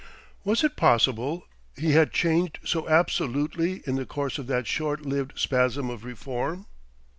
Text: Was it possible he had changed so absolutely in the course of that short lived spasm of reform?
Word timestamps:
Was 0.43 0.63
it 0.63 0.75
possible 0.75 1.45
he 1.77 1.91
had 1.91 2.11
changed 2.11 2.57
so 2.65 2.89
absolutely 2.89 3.83
in 3.85 3.97
the 3.97 4.05
course 4.07 4.39
of 4.39 4.47
that 4.47 4.65
short 4.65 5.05
lived 5.05 5.37
spasm 5.37 5.91
of 5.91 6.03
reform? 6.03 6.65